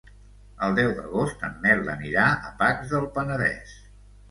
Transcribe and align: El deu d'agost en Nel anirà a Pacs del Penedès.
El 0.67 0.71
deu 0.79 0.93
d'agost 0.99 1.45
en 1.51 1.61
Nel 1.67 1.85
anirà 1.97 2.25
a 2.49 2.51
Pacs 2.65 2.97
del 2.97 3.09
Penedès. 3.21 3.79